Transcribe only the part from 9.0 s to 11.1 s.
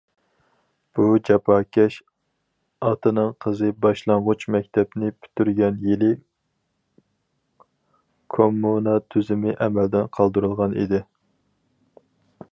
تۈزۈمى ئەمەلدىن قالدۇرۇلغان ئىدى.